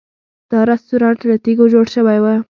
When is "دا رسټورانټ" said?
0.51-1.19